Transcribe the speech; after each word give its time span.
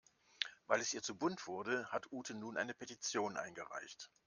Weil 0.65 0.81
es 0.81 0.95
ihr 0.95 1.03
zu 1.03 1.15
bunt 1.15 1.45
wurde, 1.45 1.85
hat 1.91 2.11
Ute 2.11 2.33
nun 2.33 2.57
eine 2.57 2.73
Petition 2.73 3.37
eingereicht. 3.37 4.09